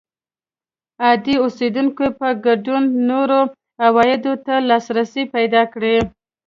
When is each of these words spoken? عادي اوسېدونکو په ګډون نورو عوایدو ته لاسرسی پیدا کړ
عادي 1.03 1.35
اوسېدونکو 1.43 2.05
په 2.19 2.27
ګډون 2.45 2.83
نورو 3.09 3.39
عوایدو 3.85 4.33
ته 4.45 4.55
لاسرسی 4.69 5.23
پیدا 5.35 5.61
کړ 5.73 5.81